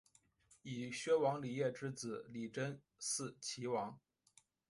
[0.63, 3.99] 以薛王李业之子李珍嗣岐王。